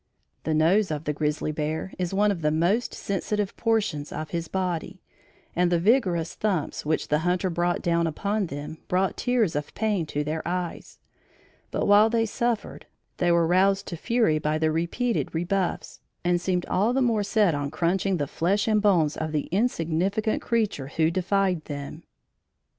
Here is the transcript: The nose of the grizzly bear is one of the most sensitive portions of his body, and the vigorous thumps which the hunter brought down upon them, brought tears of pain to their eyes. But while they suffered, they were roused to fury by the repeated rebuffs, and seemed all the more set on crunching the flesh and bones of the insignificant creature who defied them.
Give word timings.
The 0.45 0.55
nose 0.55 0.89
of 0.89 1.03
the 1.03 1.13
grizzly 1.13 1.51
bear 1.51 1.93
is 1.99 2.11
one 2.11 2.31
of 2.31 2.41
the 2.41 2.49
most 2.49 2.91
sensitive 2.91 3.55
portions 3.55 4.11
of 4.11 4.31
his 4.31 4.47
body, 4.47 4.99
and 5.55 5.71
the 5.71 5.77
vigorous 5.77 6.33
thumps 6.33 6.83
which 6.83 7.09
the 7.09 7.19
hunter 7.19 7.51
brought 7.51 7.83
down 7.83 8.07
upon 8.07 8.47
them, 8.47 8.79
brought 8.87 9.15
tears 9.15 9.55
of 9.55 9.71
pain 9.75 10.07
to 10.07 10.23
their 10.23 10.41
eyes. 10.43 10.97
But 11.69 11.85
while 11.85 12.09
they 12.09 12.25
suffered, 12.25 12.87
they 13.17 13.31
were 13.31 13.45
roused 13.45 13.85
to 13.89 13.95
fury 13.95 14.39
by 14.39 14.57
the 14.57 14.71
repeated 14.71 15.35
rebuffs, 15.35 15.99
and 16.25 16.41
seemed 16.41 16.65
all 16.65 16.93
the 16.93 17.03
more 17.03 17.21
set 17.21 17.53
on 17.53 17.69
crunching 17.69 18.17
the 18.17 18.25
flesh 18.25 18.67
and 18.67 18.81
bones 18.81 19.15
of 19.15 19.31
the 19.31 19.47
insignificant 19.51 20.41
creature 20.41 20.87
who 20.87 21.11
defied 21.11 21.65
them. 21.65 22.01